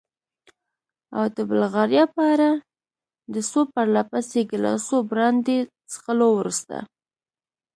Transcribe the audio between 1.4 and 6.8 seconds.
بلغاریا په اړه؟ د څو پرله پسې ګیلاسو برانډي څښلو وروسته.